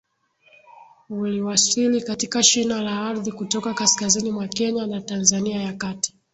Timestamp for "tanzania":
5.01-5.61